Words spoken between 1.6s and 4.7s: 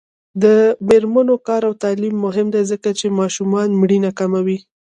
او تعلیم مهم دی ځکه چې ماشومانو مړینه کموي.